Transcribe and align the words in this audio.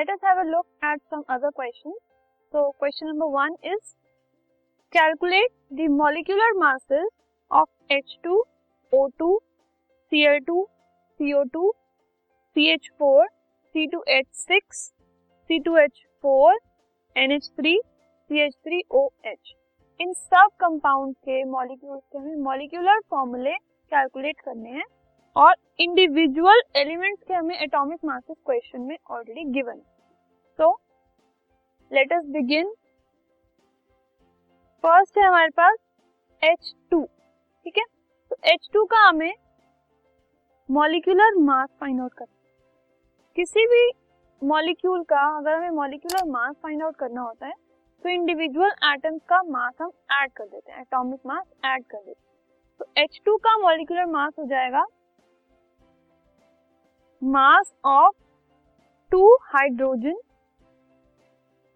Let 0.00 0.10
us 0.10 0.18
have 0.24 0.38
a 0.40 0.42
look 0.42 0.66
at 0.84 1.00
some 1.02 1.22
other 1.30 1.50
question 1.56 1.92
so 2.52 2.60
question 2.72 3.06
number 3.06 3.26
one 3.32 3.56
is 3.64 3.92
calculate 4.92 5.50
the 5.72 5.88
molecular 5.92 6.52
masses 6.58 7.08
of 7.50 7.92
H 7.92 8.16
two 8.24 8.38
O 8.92 9.06
two 9.18 9.28
C 10.12 10.24
L 10.26 10.38
two 10.46 10.62
C 11.20 11.32
O 11.32 11.42
two 11.52 11.72
C 12.56 12.66
H 12.72 12.88
four 12.98 13.26
C 13.26 13.86
two 13.86 14.02
H 14.08 14.26
six 14.36 14.80
C 15.50 15.58
two 15.66 15.76
H 15.76 16.02
four 16.24 16.58
N 17.16 17.32
H 17.32 17.50
three 17.58 17.78
C 17.80 18.40
H 18.44 18.54
three 18.54 18.82
O 18.92 19.06
H 19.26 19.54
इन 20.00 20.12
सब 20.12 20.56
compound 20.60 21.14
के 21.18 21.42
molecules 21.50 22.02
के 22.02 22.18
हमें 22.18 22.42
molecular 22.44 23.00
फॉर्मूले 23.10 23.54
calculate 23.92 24.40
करने 24.44 24.70
हैं। 24.70 24.84
और 25.36 25.54
individual 25.80 26.60
elements 26.76 27.22
के 27.22 27.34
हमें 27.34 27.54
एटॉमिक 27.56 28.04
मासेस 28.04 28.36
क्वेश्चन 28.46 28.80
में 28.80 28.96
already 29.10 29.44
given 29.52 29.78
so 30.58 30.70
let 31.90 32.12
us 32.12 32.24
begin 32.28 32.72
first 34.84 35.18
है 35.18 35.24
हमारे 35.24 35.48
पास 35.50 35.76
H2 36.42 37.04
ठीक 37.64 37.78
है? 37.78 37.84
तो 38.30 38.36
H2 38.48 38.86
का 38.90 38.98
हमें 39.08 39.32
मॉलिक्यूलर 40.68 41.34
मास 41.40 41.68
फाइंड 41.80 42.00
आउट 42.00 42.14
करना 42.14 42.36
किसी 43.36 43.66
भी 43.66 43.90
मॉलिक्यूल 44.42 45.02
का 45.04 45.26
अगर 45.38 45.54
हमें 45.54 45.70
मॉलिक्यूलर 45.70 46.30
मास 46.30 46.54
फाइंड 46.62 46.82
आउट 46.82 46.96
करना 46.96 47.22
होता 47.22 47.46
है 47.46 47.52
तो 48.04 48.08
इंडिविजुअल 48.08 48.70
एटम्स 48.92 49.20
का 49.28 49.42
मास 49.42 49.74
हम 49.80 49.90
ऐड 50.12 50.32
कर 50.32 50.44
देते 50.44 50.72
हैं 50.72 50.80
एटॉमिक 50.80 51.20
मास 51.26 51.44
ऐड 51.64 51.84
कर 51.84 51.98
देते 51.98 52.10
हैं। 52.10 52.28
तो 52.80 52.84
H2 52.98 53.38
का 53.44 53.56
मॉलिक्यूलर 53.58 54.06
मास 54.06 54.32
हो 54.38 54.44
जाएगा 54.44 54.84
mass 57.22 57.72
of 57.86 58.14
two 59.12 59.34
hydrogen 59.44 60.20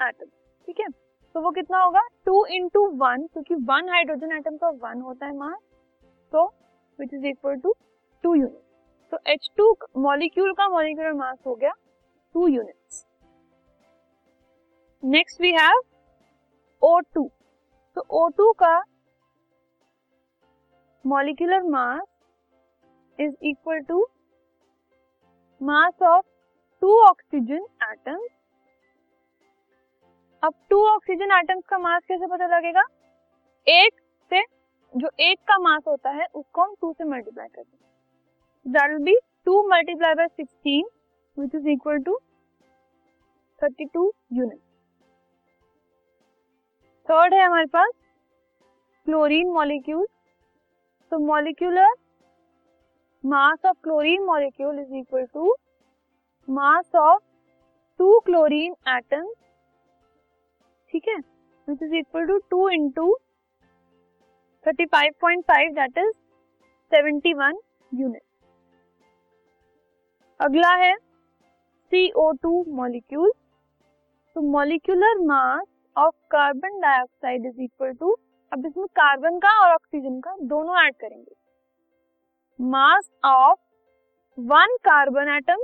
atom 0.00 0.26
ठीक 0.68 0.80
है? 0.80 0.86
तो 1.34 1.40
वो 1.40 1.50
कितना 1.50 1.82
होगा? 1.82 2.00
टू 2.26 2.44
इंटू 2.46 2.86
वन 2.96 3.26
क्योंकि 3.26 3.54
वन 3.64 3.88
हाइड्रोजन 3.88 4.36
एटम 4.36 4.56
का 4.56 4.68
वन 4.82 5.00
होता 5.00 5.26
है 5.26 5.36
मास 5.36 5.60
तो 6.32 6.44
which 6.98 7.14
is 7.14 7.26
equal 7.26 7.56
to 7.56 7.74
two 8.24 8.34
unit 8.34 8.60
तो 9.12 9.18
एच 9.26 9.50
टू 9.56 9.74
मॉलिक्यूल 10.00 10.52
का 10.52 10.68
मॉलिक्यूलर 10.68 11.12
मास 11.14 11.38
हो 11.46 11.54
गया 11.54 11.72
two 12.34 12.46
units 12.48 13.06
next 15.02 15.40
we 15.40 15.50
have 15.52 15.82
O2 16.82 17.28
तो 17.96 18.02
O2 18.18 18.52
का 18.58 18.76
molecular 21.04 21.62
mass 21.70 22.02
is 23.18 23.34
equal 23.42 23.80
to 23.80 24.06
mass 25.62 26.02
of 26.02 26.24
two 26.82 26.92
oxygen 27.00 27.66
atoms 27.82 28.30
अब 30.42 30.54
टू 30.70 30.78
ऑक्सीजन 30.86 31.32
एटम्स 31.32 31.64
का 31.68 31.78
mass 31.78 32.02
कैसे 32.08 32.26
पता 32.26 32.46
लगेगा? 32.46 32.82
एक 33.66 34.00
से, 34.30 34.42
जो 34.94 35.08
एक 35.20 35.38
का 35.48 35.58
मास 35.58 35.82
होता 35.88 36.10
है, 36.10 36.26
उसको 36.34 36.62
हम 36.62 36.74
टू 36.80 36.92
से 36.92 37.04
मल्टीप्लाई 37.04 37.48
करते 37.48 37.76
हैं। 37.76 38.72
That 38.72 38.90
will 38.90 39.04
be 39.04 39.16
two 39.46 39.62
multiply 39.68 40.14
by 40.14 40.26
sixteen 40.28 40.88
which 41.36 41.54
is 41.54 41.68
equal 41.68 42.02
to 42.02 42.18
thirty 43.60 43.84
two 43.84 44.12
unit 44.32 44.60
third 47.08 47.34
है 47.34 47.44
हमारे 47.44 47.66
पास 47.68 47.92
क्लोरीन 49.06 49.50
मॉलिक्यूल 49.52 50.06
तो 51.12 51.18
molecular 51.26 51.94
mass 53.24 53.66
of 53.66 53.76
chlorine 53.82 54.22
molecule 54.24 54.78
is 54.78 54.94
equal 54.96 55.24
to 55.34 55.54
mass 56.48 56.94
of 56.96 57.22
two 58.00 58.18
chlorine 58.26 58.72
atoms 58.88 59.34
ठीक 60.92 61.08
है? 61.08 61.16
Which 61.68 61.82
is 61.82 61.94
equal 61.94 62.26
to 62.26 62.38
two 62.50 62.68
into 62.68 63.14
thirty 64.66 64.86
five 64.86 65.12
point 65.20 65.44
five 65.44 65.72
that 65.74 65.98
is 65.98 66.10
seventy 66.92 67.34
one 67.34 67.58
unit 67.92 68.22
अगला 70.40 70.74
है 70.76 70.94
C 70.96 72.10
O 72.16 72.30
two 72.42 72.64
molecule 72.76 73.30
तो 74.36 74.40
molecular 74.50 75.18
mass 75.26 75.66
of 75.96 76.14
carbon 76.30 76.80
dioxide 76.80 77.46
is 77.46 77.60
equal 77.62 77.92
to 77.94 78.16
अब 78.52 78.66
इसमें 78.66 78.86
carbon 78.96 79.38
का 79.38 79.58
और 79.62 79.74
oxygen 79.74 80.20
का 80.20 80.36
दोनों 80.42 80.84
ऐड 80.84 80.94
करेंगे। 80.96 81.31
Mass 82.62 83.10
of 83.24 83.58
one 84.38 84.76
carbon 84.84 85.28
atom 85.28 85.62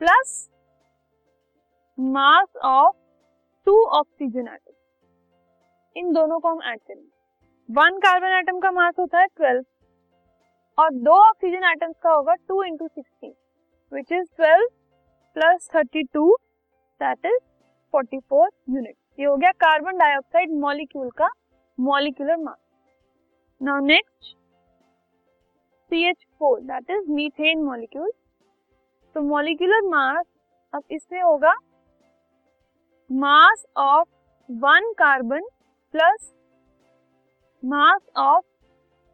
plus 0.00 0.32
mass 1.98 2.56
of 2.64 2.96
two 3.66 3.74
oxygen 3.98 4.48
atom 4.48 4.72
इन 5.96 6.12
दोनों 6.12 6.38
को 6.38 6.48
हम 6.48 6.62
ऐड 6.62 6.80
करेंगे। 6.80 7.74
वन 7.74 7.98
कार्बन 7.98 8.36
एटम 8.38 8.58
का 8.60 8.70
मास 8.70 8.94
होता 8.98 9.20
है 9.20 9.26
ट्वेल्व 9.26 9.62
और 10.78 10.90
दो 10.94 11.20
ऑक्सीजन 11.20 11.70
एटम्स 11.70 11.96
का 12.02 12.12
होगा 12.12 12.34
two 12.34 12.62
into 12.62 12.88
sixteen 12.88 13.34
which 13.92 14.12
is 14.12 14.26
twelve 14.36 14.68
plus 15.36 15.70
thirty 15.74 16.02
two 16.04 16.28
that 17.00 17.26
is 17.26 17.40
forty 17.94 18.18
four 18.20 18.50
unit 18.70 18.96
ये 19.18 19.26
हो 19.26 19.36
गया 19.36 19.52
कार्बन 19.60 19.98
डाइऑक्साइड 19.98 20.60
मॉलिक्यूल 20.60 21.10
का 21.18 21.30
molecular 21.78 22.36
mass 22.38 22.58
now 23.60 23.84
next 23.86 24.36
C 25.92 26.02
H 26.08 26.24
four 26.38 26.60
that 26.62 26.90
is 26.90 27.10
methane 27.12 27.62
molecule 27.64 28.10
तो 29.16 29.20
molecular 29.22 29.88
mass 29.88 30.24
अब 30.72 30.82
इसमें 30.90 31.20
होगा 31.22 31.54
mass 33.10 33.64
of 33.78 34.08
one 34.48 34.92
carbon 34.98 35.48
plus 35.94 36.32
mass 37.62 38.00
of 38.18 38.44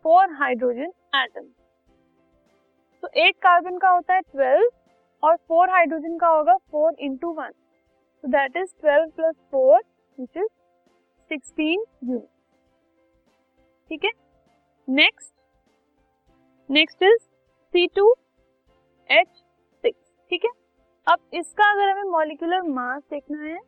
four 0.05 0.33
hydrogen 0.35 0.93
atom 1.17 1.49
तो 3.03 3.09
एक 3.21 3.37
कार्बन 3.43 3.79
का 3.79 3.89
होता 3.91 4.15
है 4.15 4.21
ट्वेल्व 4.23 4.71
और 5.23 5.37
फोर 5.39 5.71
हाइड्रोजन 5.71 6.19
का 6.19 6.29
होगा 6.29 6.57
four 6.57 6.95
into 7.01 7.33
one 7.33 7.53
So, 8.25 8.29
that 8.29 8.57
is 8.57 8.75
12 8.77 9.15
plus 9.15 9.37
4 9.49 9.81
which 10.19 10.37
is 10.37 10.49
16 11.31 11.85
units. 12.03 12.33
ठीक 13.91 14.05
है? 14.05 14.11
नेक्स्ट 14.89 15.33
नेक्स्ट 16.69 17.03
इज़ 17.03 17.19
C2H6 17.75 19.93
ठीक 20.33 20.45
है? 20.45 20.51
अब 21.07 21.19
इसका 21.35 21.71
अगर 21.73 21.91
हमें 21.91 22.11
मॉलिकुलर 22.11 22.63
मास 22.71 23.03
देखना 23.11 23.43
है 23.45 23.59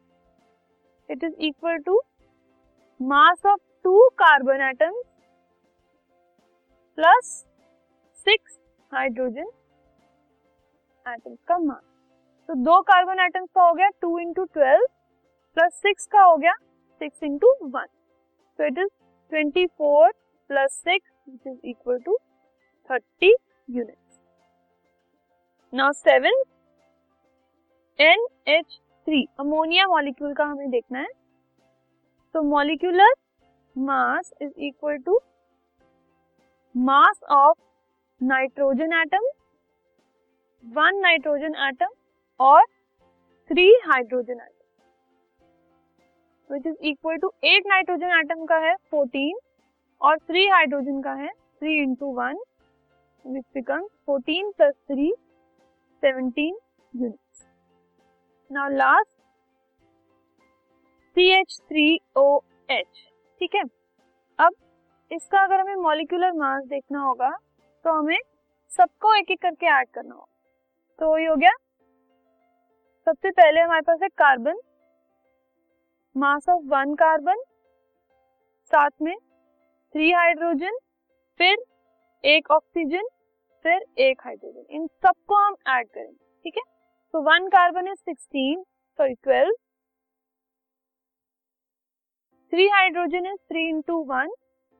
it 1.09 1.25
is 1.25 1.35
equal 1.41 1.79
to 1.87 2.01
mass 3.01 3.47
of 3.47 3.61
two 3.85 4.09
carbon 4.19 4.61
atoms 4.63 5.05
plus 6.99 7.27
six 8.27 8.59
hydrogen 8.93 9.51
atoms 11.07 11.39
का 11.49 11.59
मास 11.61 11.83
तो 12.49 12.55
दो 12.65 12.81
कार्बन 12.85 13.21
एटम्स 13.25 13.51
का 13.55 13.63
हो 13.63 13.73
गया 13.75 13.89
two 14.01 14.19
into 14.19 14.45
twelve 14.47 14.87
plus 15.57 15.81
six 15.83 16.07
का 16.07 16.23
हो 16.23 16.37
गया 16.37 16.55
six 17.01 17.23
into 17.23 17.55
one 17.65 17.87
so 18.59 18.67
it 18.67 18.79
is 18.79 18.89
twenty 19.33 19.67
four 19.69 20.13
plus 20.51 20.81
six 20.81 21.47
is 21.47 21.61
equal 21.65 22.01
to 22.01 22.19
thirty 22.91 23.35
unit 23.69 23.97
now 25.73 25.93
seven 25.93 26.43
N 27.99 28.27
H 28.49 28.79
three 29.07 29.27
ammonia 29.41 29.87
molecule 29.87 30.33
का 30.35 30.45
हमें 30.45 30.71
देखना 30.71 30.99
है। 30.99 31.09
तो 32.35 32.43
molecular 32.43 33.15
mass 33.77 34.33
is 34.43 34.53
equal 34.59 34.97
to 34.99 35.21
mass 36.75 37.21
of 37.31 37.59
nitrogen 38.21 38.93
atom 38.93 39.29
one 40.65 41.01
nitrogen 41.01 41.55
atom 41.69 41.95
और 42.41 42.65
three 43.51 43.71
hydrogen 43.87 44.41
atom 44.41 44.59
which 46.51 46.67
is 46.67 46.77
equal 46.89 47.17
to 47.17 47.33
at 47.45 47.67
nitrogen 47.67 48.19
atom 48.19 48.45
का 48.47 48.59
है 48.59 48.75
fourteen 48.91 49.39
और 50.01 50.19
three 50.19 50.47
hydrogen 50.49 51.01
का 51.03 51.13
है 51.15 51.29
three 51.29 51.83
into 51.83 52.13
one 52.15 52.43
which 53.25 53.45
become 53.55 53.87
fourteen 54.07 54.51
plus 54.57 54.75
three 54.89 55.13
seventeen 56.03 56.57
units 56.93 57.47
now 58.51 58.69
last 58.71 59.09
C 61.17 61.29
H 61.33 61.59
three 61.69 61.99
O 62.17 62.41
H 62.71 63.07
ठीक 63.41 63.55
है? 63.55 63.63
अब 64.39 64.55
इसका 65.11 65.43
अगर 65.45 65.61
हमें 65.61 65.83
मॉलिक्यूलर 65.83 66.33
मास 66.35 66.65
देखना 66.67 67.01
होगा 67.03 67.31
तो 67.85 67.93
हमें 67.93 68.19
सबको 68.71 69.15
एक 69.15 69.31
एक 69.31 69.41
करके 69.43 69.67
ऐड 69.69 69.89
करना 69.95 70.15
होगा। 70.15 70.27
तो 70.99 71.11
वही 71.13 71.25
हो 71.25 71.35
गया। 71.37 71.53
सबसे 73.07 73.31
पहले 73.31 73.61
हमारे 73.61 73.83
पास 73.83 73.99
है 74.03 74.09
carbon 74.19 74.61
mass 76.17 76.49
of 76.49 76.63
one 76.69 76.95
carbon 76.95 77.43
साथ 78.73 78.91
में 79.03 79.17
थ्री 79.95 80.11
हाइड्रोजन 80.13 80.79
फिर 81.41 81.57
एक 82.25 82.51
ऑक्सीजन 82.51 83.07
फिर 83.65 83.85
एक 83.99 84.21
हाइड्रोजन 84.25 84.65
इन 84.71 84.87
सबको 84.87 85.35
हम 85.37 85.55
ऐड 85.69 85.89
करेंगे, 85.89 86.13
ठीक 86.45 86.57
है? 86.57 86.63
तो 87.15 87.21
one 87.23 87.47
carbon 87.49 87.87
is 87.89 87.99
sixteen 87.99 88.63
sorry 88.99 89.15
twelve 89.15 89.53
three 92.53 92.67
hydrogen 92.69 93.27
is 93.27 93.39
three 93.51 93.69
into 93.69 94.03
one 94.09 94.33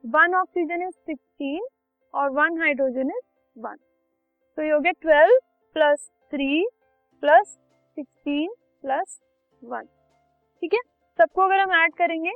one 0.05 0.35
oxygen 0.35 0.83
is 0.83 0.95
sixteen 1.07 1.67
और 2.15 2.31
वन 2.33 2.61
हाइड्रोजन 2.61 3.11
इज़ 3.11 3.25
वन 3.57 3.77
तो 4.59 4.63
ये 4.63 4.71
हो 4.71 4.81
गया 4.81 4.93
twelve 5.01 5.39
plus 5.77 6.09
three 6.33 6.65
plus 7.23 7.47
sixteen 7.97 8.55
plus 8.83 9.19
one 9.63 9.87
ठीक 10.63 10.75
है? 10.75 10.81
सबको 11.19 11.43
अगर 11.43 11.61
हम 11.61 11.73
ऐड 11.75 11.95
करेंगे 11.95 12.33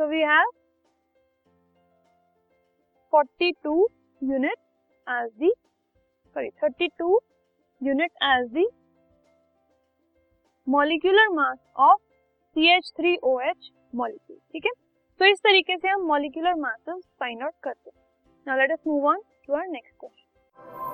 तो 0.00 0.06
we 0.08 0.20
have 0.22 0.50
forty 3.12 3.52
two 3.64 3.86
unit 4.30 4.58
as 5.06 5.30
the 5.40 5.50
sorry 6.36 6.50
32 6.64 7.18
unit 7.80 8.10
as 8.22 8.48
the 8.52 8.66
molecular 10.66 11.28
mass 11.34 11.58
of 11.76 12.00
CH3OH 12.56 13.70
molecule 13.94 14.38
ठीक 14.52 14.66
है? 14.66 14.70
तो 15.20 15.26
इस 15.26 15.38
तरीके 15.38 15.76
से 15.76 15.88
हम 15.88 16.06
मॉलिक्यूलर 16.06 16.54
मास 16.54 17.06
फाइंड 17.20 17.42
आउट 17.42 17.54
करते 17.62 17.90
हैं। 17.90 18.02
Now 18.46 18.58
let 18.58 18.72
us 18.72 18.82
move 18.86 19.08
on 19.08 19.22
to 19.46 19.52
our 19.52 19.66
next 19.68 19.94
question 20.00 20.93